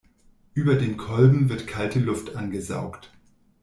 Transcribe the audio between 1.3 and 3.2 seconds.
wird kalte Luft angesaugt.